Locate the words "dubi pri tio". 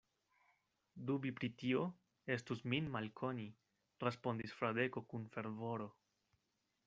1.09-1.83